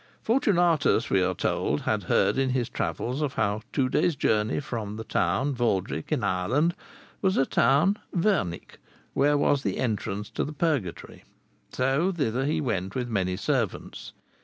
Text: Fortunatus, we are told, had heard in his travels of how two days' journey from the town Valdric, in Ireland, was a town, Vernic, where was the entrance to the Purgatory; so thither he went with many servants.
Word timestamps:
Fortunatus, 0.23 1.11
we 1.11 1.21
are 1.21 1.35
told, 1.35 1.81
had 1.81 2.05
heard 2.05 2.35
in 2.39 2.49
his 2.49 2.69
travels 2.69 3.21
of 3.21 3.35
how 3.35 3.61
two 3.71 3.87
days' 3.87 4.15
journey 4.15 4.59
from 4.59 4.95
the 4.97 5.03
town 5.03 5.53
Valdric, 5.53 6.11
in 6.11 6.23
Ireland, 6.23 6.73
was 7.21 7.37
a 7.37 7.45
town, 7.45 7.97
Vernic, 8.11 8.79
where 9.13 9.37
was 9.37 9.61
the 9.61 9.77
entrance 9.77 10.31
to 10.31 10.43
the 10.43 10.53
Purgatory; 10.53 11.23
so 11.71 12.11
thither 12.11 12.45
he 12.45 12.59
went 12.59 12.95
with 12.95 13.09
many 13.09 13.35
servants. 13.35 14.13